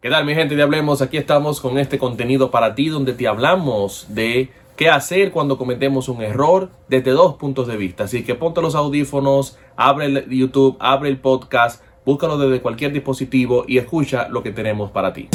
[0.00, 1.02] ¿Qué tal mi gente de Hablemos?
[1.02, 6.08] Aquí estamos con este contenido para ti donde te hablamos de qué hacer cuando cometemos
[6.08, 8.04] un error desde dos puntos de vista.
[8.04, 13.64] Así que ponte los audífonos, abre el YouTube, abre el podcast, búscalo desde cualquier dispositivo
[13.66, 15.28] y escucha lo que tenemos para ti.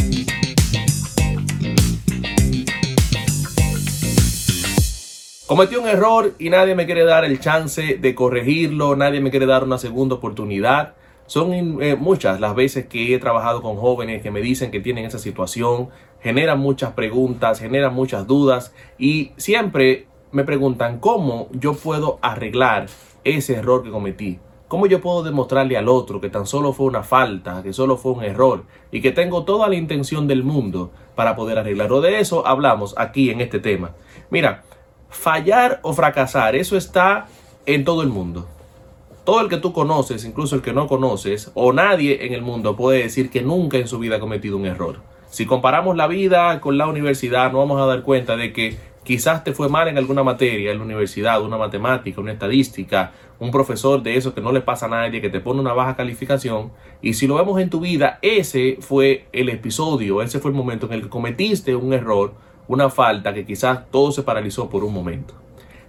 [5.45, 9.45] Cometí un error y nadie me quiere dar el chance de corregirlo, nadie me quiere
[9.45, 10.93] dar una segunda oportunidad.
[11.25, 15.05] Son eh, muchas las veces que he trabajado con jóvenes que me dicen que tienen
[15.05, 15.89] esa situación,
[16.21, 22.87] generan muchas preguntas, generan muchas dudas y siempre me preguntan cómo yo puedo arreglar
[23.23, 24.39] ese error que cometí.
[24.67, 28.13] ¿Cómo yo puedo demostrarle al otro que tan solo fue una falta, que solo fue
[28.13, 32.01] un error y que tengo toda la intención del mundo para poder arreglarlo?
[32.01, 33.91] De eso hablamos aquí en este tema.
[34.31, 34.63] Mira,
[35.09, 37.27] fallar o fracasar, eso está
[37.67, 38.47] en todo el mundo
[39.23, 42.75] todo el que tú conoces, incluso el que no conoces, o nadie en el mundo
[42.75, 44.97] puede decir que nunca en su vida ha cometido un error.
[45.29, 49.43] Si comparamos la vida con la universidad, nos vamos a dar cuenta de que quizás
[49.43, 54.03] te fue mal en alguna materia en la universidad, una matemática, una estadística, un profesor
[54.03, 56.71] de eso que no le pasa a nadie, que te pone una baja calificación.
[57.01, 60.85] Y si lo vemos en tu vida, ese fue el episodio, ese fue el momento
[60.87, 62.33] en el que cometiste un error,
[62.67, 65.33] una falta que quizás todo se paralizó por un momento.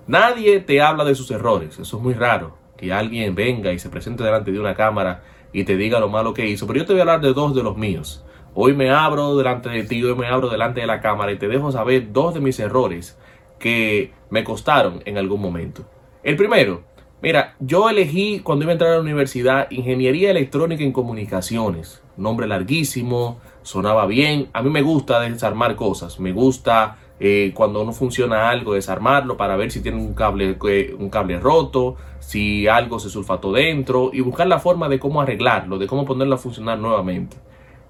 [0.06, 4.24] Nadie te habla de sus errores, eso es muy raro alguien venga y se presente
[4.24, 6.66] delante de una cámara y te diga lo malo que hizo.
[6.66, 8.24] Pero yo te voy a hablar de dos de los míos.
[8.54, 11.48] Hoy me abro delante de ti, hoy me abro delante de la cámara y te
[11.48, 13.18] dejo saber dos de mis errores
[13.58, 15.84] que me costaron en algún momento.
[16.22, 16.82] El primero,
[17.20, 22.02] mira, yo elegí cuando iba a entrar a la universidad Ingeniería Electrónica en Comunicaciones.
[22.16, 24.48] Nombre larguísimo, sonaba bien.
[24.52, 29.56] A mí me gusta desarmar cosas, me gusta eh, cuando no funciona algo, desarmarlo para
[29.56, 34.20] ver si tiene un cable, eh, un cable roto, si algo se sulfató dentro y
[34.20, 37.36] buscar la forma de cómo arreglarlo, de cómo ponerlo a funcionar nuevamente.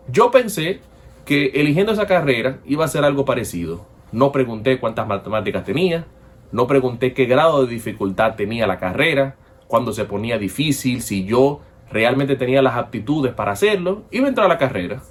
[0.09, 0.81] Yo pensé
[1.25, 3.87] que eligiendo esa carrera iba a ser algo parecido.
[4.13, 6.07] No pregunté cuántas matemáticas tenía,
[6.53, 11.61] no pregunté qué grado de dificultad tenía la carrera, cuando se ponía difícil, si yo
[11.91, 15.03] realmente tenía las aptitudes para hacerlo, iba a entrar a la carrera.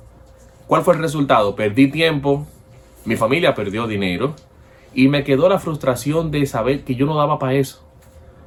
[0.67, 1.55] ¿Cuál fue el resultado?
[1.55, 2.47] Perdí tiempo,
[3.05, 4.35] mi familia perdió dinero
[4.93, 7.83] y me quedó la frustración de saber que yo no daba para eso.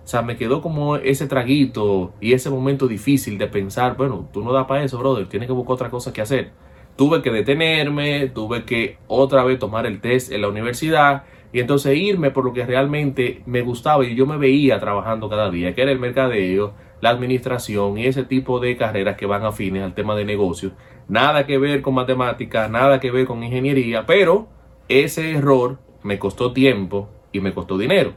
[0.05, 4.45] O sea, me quedó como ese traguito y ese momento difícil de pensar, bueno, tú
[4.45, 6.53] no das para eso, brother, tienes que buscar otra cosa que hacer.
[6.95, 11.97] Tuve que detenerme, tuve que otra vez tomar el test en la universidad y entonces
[11.97, 15.83] irme por lo que realmente me gustaba y yo me veía trabajando cada día, que
[15.83, 20.15] era el mercadeo, la administración y ese tipo de carreras que van afines al tema
[20.15, 20.73] de negocios.
[21.09, 24.49] Nada que ver con matemáticas, nada que ver con ingeniería, pero
[24.89, 28.15] ese error me costó tiempo y me costó dinero.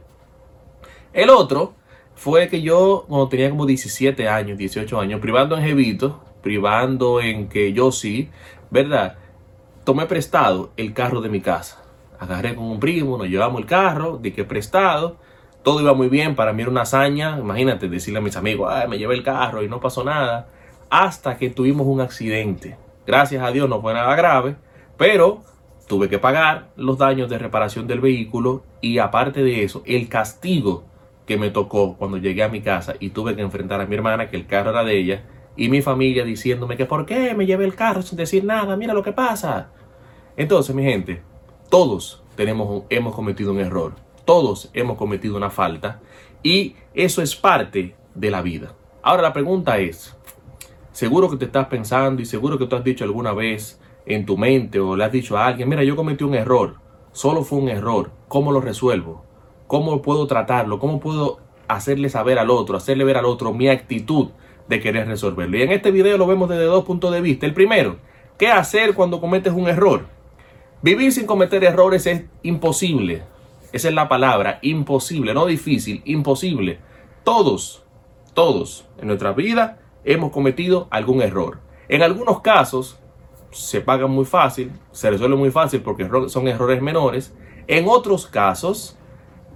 [1.12, 1.74] El otro
[2.14, 7.48] fue que yo, cuando tenía como 17 años, 18 años, privando en Jevito, privando en
[7.48, 8.30] que yo sí,
[8.70, 9.18] ¿verdad?
[9.84, 11.82] Tomé prestado el carro de mi casa.
[12.18, 15.16] Agarré con un primo, nos llevamos el carro, di que prestado
[15.62, 18.88] todo iba muy bien, para mí era una hazaña, imagínate decirle a mis amigos, Ay,
[18.88, 20.48] me llevé el carro y no pasó nada,
[20.88, 22.76] hasta que tuvimos un accidente.
[23.06, 24.56] Gracias a Dios no fue nada grave,
[24.96, 25.42] pero
[25.86, 30.84] tuve que pagar los daños de reparación del vehículo y aparte de eso, el castigo
[31.26, 34.28] que me tocó cuando llegué a mi casa y tuve que enfrentar a mi hermana,
[34.28, 35.24] que el carro era de ella,
[35.56, 38.94] y mi familia diciéndome que por qué me llevé el carro sin decir nada, mira
[38.94, 39.70] lo que pasa.
[40.36, 41.22] Entonces, mi gente,
[41.68, 43.92] todos tenemos, hemos cometido un error.
[44.30, 45.98] Todos hemos cometido una falta
[46.44, 48.76] y eso es parte de la vida.
[49.02, 50.16] Ahora la pregunta es,
[50.92, 54.38] seguro que te estás pensando y seguro que tú has dicho alguna vez en tu
[54.38, 56.76] mente o le has dicho a alguien, mira, yo cometí un error,
[57.10, 59.24] solo fue un error, ¿cómo lo resuelvo?
[59.66, 60.78] ¿Cómo puedo tratarlo?
[60.78, 64.28] ¿Cómo puedo hacerle saber al otro, hacerle ver al otro mi actitud
[64.68, 65.58] de querer resolverlo?
[65.58, 67.46] Y en este video lo vemos desde dos puntos de vista.
[67.46, 67.96] El primero,
[68.38, 70.06] ¿qué hacer cuando cometes un error?
[70.82, 73.24] Vivir sin cometer errores es imposible.
[73.72, 76.78] Esa es la palabra, imposible, no difícil, imposible.
[77.24, 77.84] Todos,
[78.34, 81.60] todos en nuestra vida hemos cometido algún error.
[81.88, 82.98] En algunos casos
[83.52, 87.34] se paga muy fácil, se resuelve muy fácil porque son errores menores.
[87.66, 88.96] En otros casos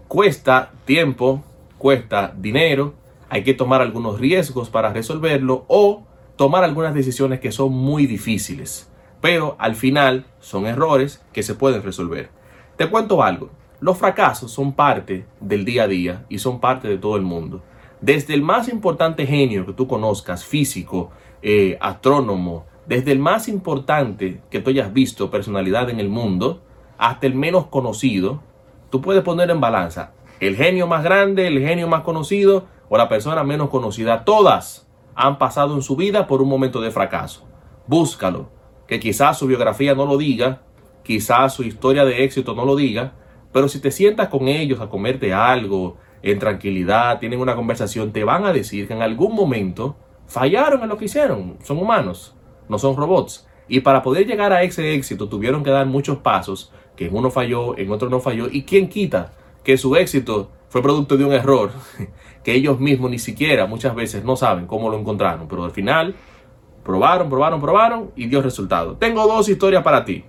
[0.09, 1.43] cuesta tiempo,
[1.79, 2.94] cuesta dinero,
[3.29, 6.05] hay que tomar algunos riesgos para resolverlo o
[6.37, 8.91] tomar algunas decisiones que son muy difíciles.
[9.21, 12.31] Pero al final son errores que se pueden resolver.
[12.77, 13.50] Te cuento algo.
[13.85, 17.61] Los fracasos son parte del día a día y son parte de todo el mundo.
[18.01, 21.11] Desde el más importante genio que tú conozcas, físico,
[21.43, 26.63] eh, astrónomo, desde el más importante que tú hayas visto, personalidad en el mundo,
[26.97, 28.41] hasta el menos conocido,
[28.89, 33.11] tú puedes poner en balanza el genio más grande, el genio más conocido o la
[33.11, 34.25] persona menos conocida.
[34.25, 37.47] Todas han pasado en su vida por un momento de fracaso.
[37.87, 38.49] Búscalo,
[38.87, 40.63] que quizás su biografía no lo diga,
[41.03, 43.13] quizás su historia de éxito no lo diga,
[43.55, 48.25] pero si te sientas con ellos a comerte algo en tranquilidad, tienen una conversación, te
[48.25, 49.95] van a decir que en algún momento
[50.27, 51.56] fallaron en lo que hicieron.
[51.62, 52.35] Son humanos,
[52.69, 53.47] no son robots.
[53.69, 57.31] Y para poder llegar a ese éxito tuvieron que dar muchos pasos, que en uno
[57.31, 58.49] falló, en otro no falló.
[58.51, 61.71] ¿Y quién quita que su éxito fue producto de un error
[62.43, 65.47] que ellos mismos ni siquiera muchas veces no saben cómo lo encontraron?
[65.47, 66.17] Pero al final
[66.83, 68.97] probaron, probaron, probaron y dio resultado.
[68.97, 70.25] Tengo dos historias para ti.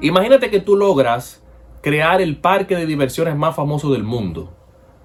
[0.00, 1.42] Imagínate que tú logras
[1.80, 4.52] crear el parque de diversiones más famoso del mundo,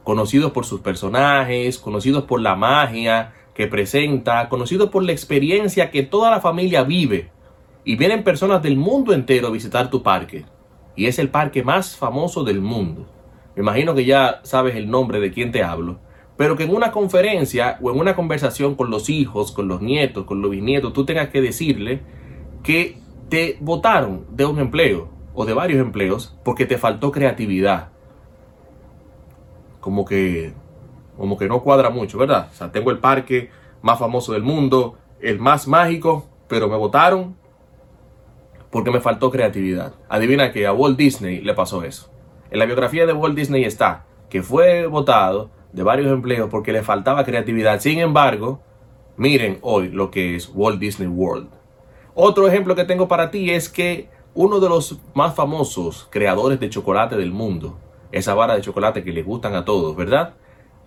[0.03, 6.03] conocidos por sus personajes, conocidos por la magia que presenta, conocidos por la experiencia que
[6.03, 7.29] toda la familia vive.
[7.85, 10.45] Y vienen personas del mundo entero a visitar tu parque.
[10.95, 13.07] Y es el parque más famoso del mundo.
[13.55, 15.99] Me imagino que ya sabes el nombre de quien te hablo.
[16.37, 20.25] Pero que en una conferencia o en una conversación con los hijos, con los nietos,
[20.25, 22.01] con los bisnietos, tú tengas que decirle
[22.63, 22.97] que
[23.29, 27.89] te votaron de un empleo o de varios empleos porque te faltó creatividad.
[29.79, 30.53] Como que,
[31.17, 32.49] como que no cuadra mucho, ¿verdad?
[32.51, 33.49] O sea, tengo el parque
[33.81, 37.35] más famoso del mundo, el más mágico, pero me votaron
[38.69, 39.93] porque me faltó creatividad.
[40.09, 42.11] Adivina que a Walt Disney le pasó eso.
[42.49, 46.81] En la biografía de Walt Disney está que fue votado de varios empleos porque le
[46.81, 47.79] faltaba creatividad.
[47.79, 48.61] Sin embargo,
[49.15, 51.49] miren hoy lo que es Walt Disney World.
[52.15, 56.69] Otro ejemplo que tengo para ti es que uno de los más famosos creadores de
[56.69, 57.77] chocolate del mundo,
[58.11, 60.33] esa vara de chocolate que les gustan a todos, ¿verdad?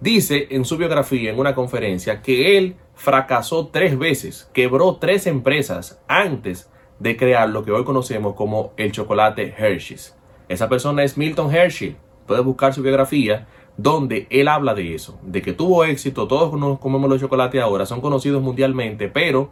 [0.01, 6.03] Dice en su biografía en una conferencia que él fracasó tres veces, quebró tres empresas
[6.09, 10.17] antes de crear lo que hoy conocemos como el chocolate Hershey's.
[10.49, 11.97] Esa persona es Milton Hershey.
[12.27, 13.47] Puedes buscar su biografía
[13.77, 16.51] donde él habla de eso, de que tuvo éxito, todos
[16.81, 19.51] comemos los chocolates ahora, son conocidos mundialmente, pero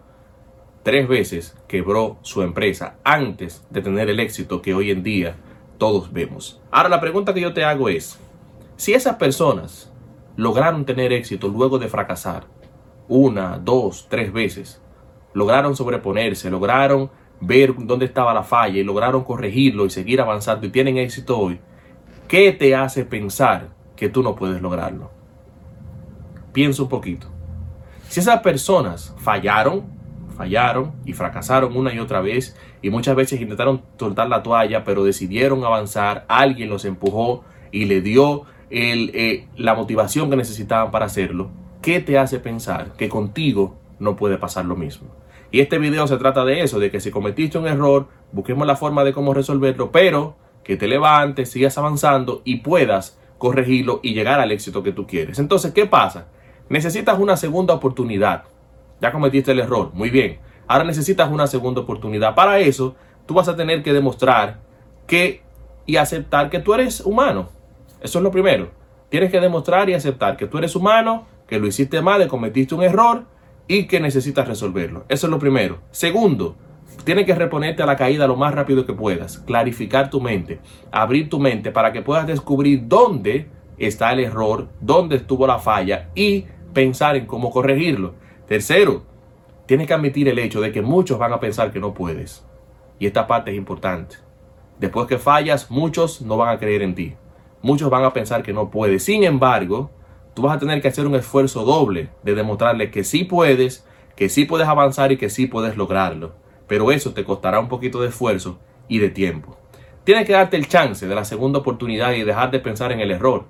[0.84, 5.34] tres veces quebró su empresa antes de tener el éxito que hoy en día
[5.78, 6.60] todos vemos.
[6.70, 8.20] Ahora la pregunta que yo te hago es,
[8.76, 9.90] si esas personas
[10.36, 12.44] lograron tener éxito luego de fracasar
[13.08, 14.80] una, dos, tres veces,
[15.32, 17.10] lograron sobreponerse, lograron
[17.40, 21.60] ver dónde estaba la falla y lograron corregirlo y seguir avanzando y tienen éxito hoy,
[22.28, 25.10] ¿qué te hace pensar que tú no puedes lograrlo?
[26.52, 27.26] Piensa un poquito.
[28.08, 29.84] Si esas personas fallaron,
[30.34, 35.04] fallaron y fracasaron una y otra vez y muchas veces intentaron soltar la toalla, pero
[35.04, 41.06] decidieron avanzar, alguien los empujó y le dio el, eh, la motivación que necesitaban para
[41.06, 41.50] hacerlo,
[41.82, 45.08] ¿qué te hace pensar que contigo no puede pasar lo mismo?
[45.50, 48.74] Y este video se trata de eso, de que si cometiste un error, busquemos la
[48.74, 54.40] forma de cómo resolverlo, pero que te levantes, sigas avanzando y puedas corregirlo y llegar
[54.40, 55.38] al éxito que tú quieres.
[55.38, 56.26] Entonces, ¿qué pasa?
[56.68, 58.44] Necesitas una segunda oportunidad.
[59.04, 60.38] Ya cometiste el error, muy bien.
[60.66, 62.34] Ahora necesitas una segunda oportunidad.
[62.34, 62.96] Para eso,
[63.26, 64.60] tú vas a tener que demostrar
[65.06, 65.42] que
[65.84, 67.50] y aceptar que tú eres humano.
[68.00, 68.70] Eso es lo primero.
[69.10, 72.74] Tienes que demostrar y aceptar que tú eres humano, que lo hiciste mal, que cometiste
[72.74, 73.26] un error
[73.68, 75.04] y que necesitas resolverlo.
[75.10, 75.80] Eso es lo primero.
[75.90, 76.56] Segundo,
[77.04, 80.60] tienes que reponerte a la caída lo más rápido que puedas, clarificar tu mente,
[80.90, 86.08] abrir tu mente para que puedas descubrir dónde está el error, dónde estuvo la falla
[86.14, 88.24] y pensar en cómo corregirlo.
[88.46, 89.02] Tercero,
[89.66, 92.44] tienes que admitir el hecho de que muchos van a pensar que no puedes.
[92.98, 94.16] Y esta parte es importante.
[94.78, 97.14] Después que fallas, muchos no van a creer en ti.
[97.62, 99.02] Muchos van a pensar que no puedes.
[99.04, 99.90] Sin embargo,
[100.34, 104.28] tú vas a tener que hacer un esfuerzo doble de demostrarle que sí puedes, que
[104.28, 106.34] sí puedes avanzar y que sí puedes lograrlo.
[106.66, 108.58] Pero eso te costará un poquito de esfuerzo
[108.88, 109.56] y de tiempo.
[110.04, 113.10] Tienes que darte el chance de la segunda oportunidad y dejar de pensar en el
[113.10, 113.46] error.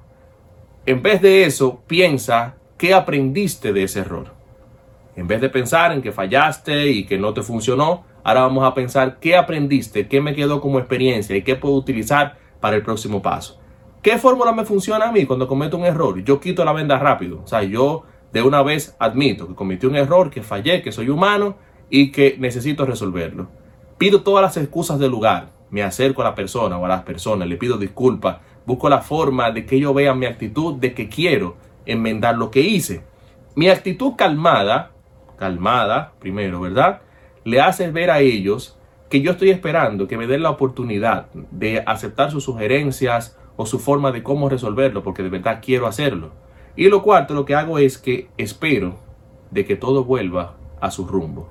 [0.86, 4.33] En vez de eso, piensa qué aprendiste de ese error.
[5.16, 8.74] En vez de pensar en que fallaste y que no te funcionó, ahora vamos a
[8.74, 13.22] pensar qué aprendiste, qué me quedó como experiencia y qué puedo utilizar para el próximo
[13.22, 13.60] paso.
[14.02, 16.22] ¿Qué fórmula me funciona a mí cuando cometo un error?
[16.24, 17.40] Yo quito la venda rápido.
[17.42, 18.02] O sea, yo
[18.32, 21.56] de una vez admito que cometí un error, que fallé, que soy humano
[21.88, 23.48] y que necesito resolverlo.
[23.96, 25.52] Pido todas las excusas del lugar.
[25.70, 29.50] Me acerco a la persona o a las personas, le pido disculpas, busco la forma
[29.50, 31.56] de que ellos vean mi actitud de que quiero
[31.86, 33.04] enmendar lo que hice.
[33.54, 34.93] Mi actitud calmada
[35.36, 37.02] calmada, primero, ¿verdad?
[37.44, 41.82] Le haces ver a ellos que yo estoy esperando que me den la oportunidad de
[41.86, 46.32] aceptar sus sugerencias o su forma de cómo resolverlo, porque de verdad quiero hacerlo.
[46.76, 48.96] Y lo cuarto, lo que hago es que espero
[49.50, 51.48] de que todo vuelva a su rumbo.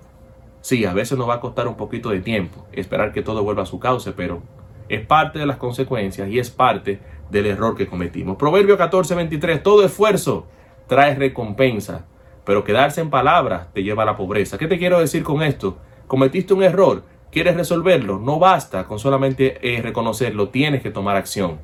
[0.61, 3.63] Sí, a veces nos va a costar un poquito de tiempo esperar que todo vuelva
[3.63, 4.41] a su cauce, pero
[4.89, 6.99] es parte de las consecuencias y es parte
[7.29, 8.37] del error que cometimos.
[8.37, 10.47] Proverbio 14:23, todo esfuerzo
[10.87, 12.05] trae recompensa,
[12.45, 14.57] pero quedarse en palabras te lleva a la pobreza.
[14.57, 15.77] ¿Qué te quiero decir con esto?
[16.07, 21.59] Cometiste un error, quieres resolverlo, no basta con solamente eh, reconocerlo, tienes que tomar acción.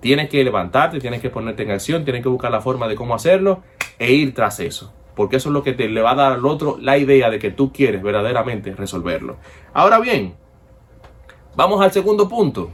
[0.00, 3.14] Tienes que levantarte, tienes que ponerte en acción, tienes que buscar la forma de cómo
[3.14, 3.62] hacerlo
[3.98, 4.92] e ir tras eso.
[5.16, 7.40] Porque eso es lo que te le va a dar al otro la idea de
[7.40, 9.36] que tú quieres verdaderamente resolverlo.
[9.74, 10.34] Ahora bien,
[11.56, 12.70] vamos al segundo punto.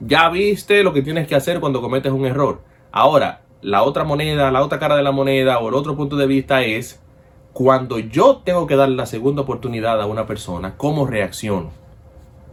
[0.00, 2.62] Ya viste lo que tienes que hacer cuando cometes un error.
[2.90, 6.26] Ahora, la otra moneda, la otra cara de la moneda o el otro punto de
[6.26, 7.00] vista es
[7.52, 11.70] cuando yo tengo que dar la segunda oportunidad a una persona, ¿cómo reacciono?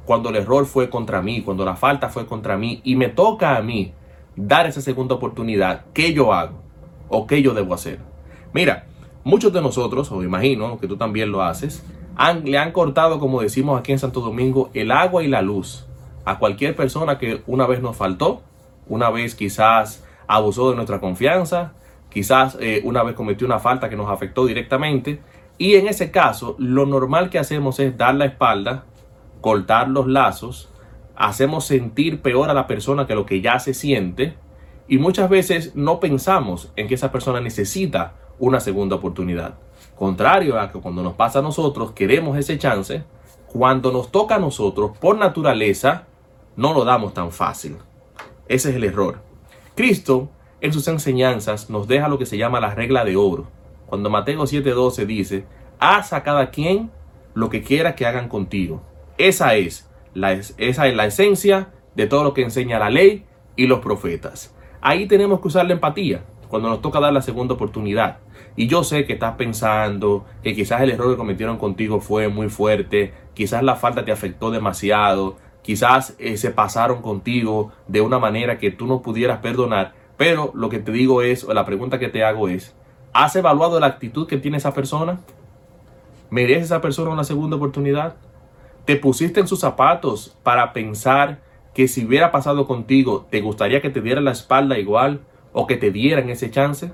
[0.05, 3.57] Cuando el error fue contra mí, cuando la falta fue contra mí y me toca
[3.57, 3.93] a mí
[4.35, 6.61] dar esa segunda oportunidad, ¿qué yo hago?
[7.09, 7.99] ¿O qué yo debo hacer?
[8.53, 8.85] Mira,
[9.23, 11.83] muchos de nosotros, o imagino que tú también lo haces,
[12.43, 15.87] le han cortado, como decimos aquí en Santo Domingo, el agua y la luz
[16.25, 18.41] a cualquier persona que una vez nos faltó,
[18.87, 21.74] una vez quizás abusó de nuestra confianza,
[22.09, 25.19] quizás eh, una vez cometió una falta que nos afectó directamente.
[25.57, 28.86] Y en ese caso, lo normal que hacemos es dar la espalda,
[29.41, 30.69] cortar los lazos,
[31.15, 34.36] hacemos sentir peor a la persona que lo que ya se siente
[34.88, 39.55] y muchas veces no pensamos en que esa persona necesita una segunda oportunidad.
[39.95, 43.03] Contrario a que cuando nos pasa a nosotros queremos ese chance,
[43.48, 46.05] cuando nos toca a nosotros por naturaleza
[46.55, 47.77] no lo damos tan fácil.
[48.48, 49.28] Ese es el error.
[49.79, 53.48] Cristo en sus enseñanzas nos deja lo que se llama la regla de oro.
[53.86, 55.45] Cuando Mateo 7:12 dice,
[55.79, 56.91] haz a cada quien
[57.33, 58.81] lo que quiera que hagan contigo.
[59.17, 63.24] Esa es, la, esa es la esencia de todo lo que enseña la ley
[63.55, 64.53] y los profetas.
[64.81, 68.17] Ahí tenemos que usar la empatía cuando nos toca dar la segunda oportunidad.
[68.57, 72.50] Y yo sé que estás pensando que quizás el error que cometieron contigo fue muy
[72.50, 75.38] fuerte, quizás la falta te afectó demasiado,
[75.69, 80.67] quizás eh, se pasaron contigo de una manera que tú no pudieras perdonar, pero lo
[80.67, 82.73] que te digo es, o la pregunta que te hago es,
[83.13, 85.19] ¿has evaluado la actitud que tiene esa persona?
[86.31, 88.15] ¿Merece esa persona una segunda oportunidad?
[88.85, 91.39] ¿Te pusiste en sus zapatos para pensar
[91.75, 95.19] que si hubiera pasado contigo, te gustaría que te dieran la espalda igual
[95.53, 96.91] o que te dieran ese chance?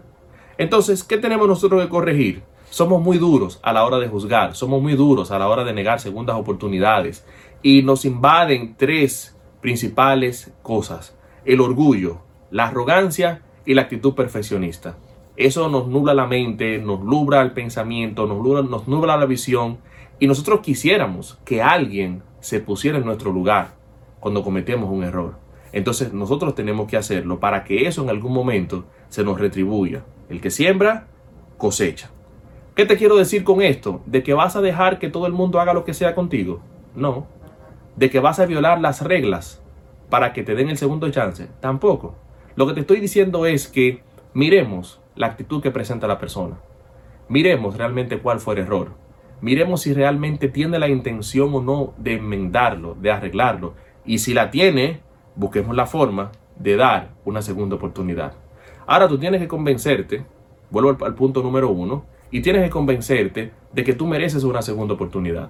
[0.57, 2.43] Entonces, ¿qué tenemos nosotros que corregir?
[2.75, 5.71] Somos muy duros a la hora de juzgar, somos muy duros a la hora de
[5.71, 7.25] negar segundas oportunidades
[7.63, 11.15] y nos invaden tres principales cosas.
[11.45, 12.19] El orgullo,
[12.51, 14.97] la arrogancia y la actitud perfeccionista.
[15.37, 19.77] Eso nos nubla la mente, nos nubla el pensamiento, nos nubla, nos nubla la visión
[20.19, 23.75] y nosotros quisiéramos que alguien se pusiera en nuestro lugar
[24.19, 25.37] cuando cometemos un error.
[25.71, 30.03] Entonces nosotros tenemos que hacerlo para que eso en algún momento se nos retribuya.
[30.27, 31.07] El que siembra,
[31.57, 32.11] cosecha.
[32.75, 34.01] ¿Qué te quiero decir con esto?
[34.05, 36.59] ¿De que vas a dejar que todo el mundo haga lo que sea contigo?
[36.95, 37.27] No
[37.95, 39.61] de que vas a violar las reglas
[40.09, 41.47] para que te den el segundo chance.
[41.59, 42.15] Tampoco.
[42.55, 44.01] Lo que te estoy diciendo es que
[44.33, 46.57] miremos la actitud que presenta la persona.
[47.27, 48.91] Miremos realmente cuál fue el error.
[49.41, 53.73] Miremos si realmente tiene la intención o no de enmendarlo, de arreglarlo.
[54.05, 55.01] Y si la tiene,
[55.35, 58.33] busquemos la forma de dar una segunda oportunidad.
[58.87, 60.25] Ahora tú tienes que convencerte,
[60.69, 64.61] vuelvo al, al punto número uno, y tienes que convencerte de que tú mereces una
[64.61, 65.49] segunda oportunidad,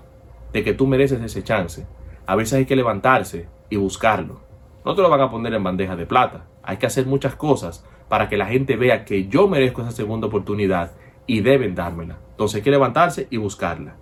[0.54, 1.86] de que tú mereces ese chance,
[2.26, 4.40] a veces hay que levantarse y buscarlo.
[4.84, 6.46] No te lo van a poner en bandeja de plata.
[6.64, 10.28] Hay que hacer muchas cosas para que la gente vea que yo merezco esa segunda
[10.28, 10.92] oportunidad
[11.28, 12.18] y deben dármela.
[12.32, 13.96] Entonces hay que levantarse y buscarla.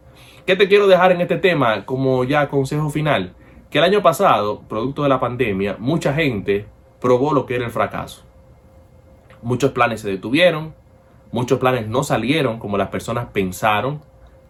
[0.45, 3.33] ¿Qué te quiero dejar en este tema como ya consejo final?
[3.69, 6.65] Que el año pasado, producto de la pandemia, mucha gente
[6.99, 8.23] probó lo que era el fracaso.
[9.41, 10.73] Muchos planes se detuvieron,
[11.33, 14.01] muchos planes no salieron como las personas pensaron,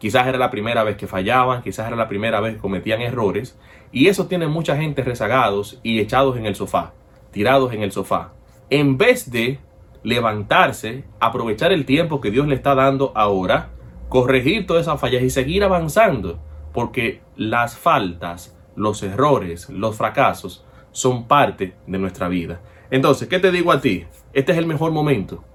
[0.04, 3.58] Quizás era la primera vez que fallaban, quizás era la primera vez que cometían errores.
[3.94, 6.92] Y eso tiene mucha gente rezagados y echados en el sofá,
[7.32, 8.34] tirados en el sofá.
[8.70, 9.60] En vez de
[10.04, 13.70] levantarse, aprovechar el tiempo que Dios le está dando ahora,
[14.10, 16.38] corregir todas esas fallas y seguir avanzando.
[16.74, 22.60] Porque las faltas, los errores, los fracasos son parte de nuestra vida.
[22.92, 24.04] Entonces, ¿qué te digo a ti?
[24.34, 25.46] Este es el mejor momento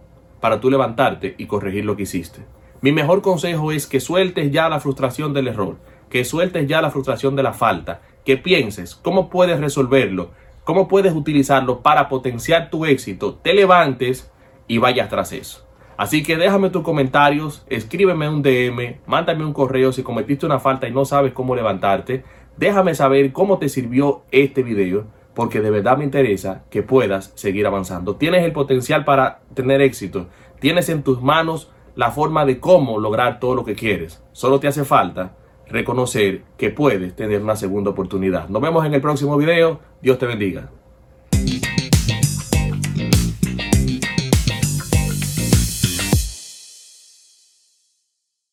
[0.40, 2.40] para tú levantarte y corregir lo que hiciste.
[2.80, 5.76] Mi mejor consejo es que sueltes ya la frustración del error,
[6.10, 10.30] que sueltes ya la frustración de la falta, que pienses cómo puedes resolverlo,
[10.64, 14.30] cómo puedes utilizarlo para potenciar tu éxito, te levantes
[14.66, 15.66] y vayas tras eso.
[15.96, 20.86] Así que déjame tus comentarios, escríbeme un DM, mándame un correo si cometiste una falta
[20.86, 22.22] y no sabes cómo levantarte.
[22.56, 25.06] Déjame saber cómo te sirvió este video,
[25.38, 28.16] porque de verdad me interesa que puedas seguir avanzando.
[28.16, 30.26] Tienes el potencial para tener éxito,
[30.58, 34.20] tienes en tus manos la forma de cómo lograr todo lo que quieres.
[34.32, 35.36] Solo te hace falta
[35.68, 38.48] reconocer que puedes tener una segunda oportunidad.
[38.48, 39.78] Nos vemos en el próximo video.
[40.02, 40.72] Dios te bendiga.